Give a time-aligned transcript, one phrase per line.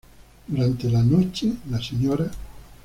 [0.47, 2.31] Durante la noche la Sra.